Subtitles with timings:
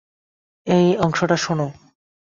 [0.67, 1.67] এই অংশটা শোনো।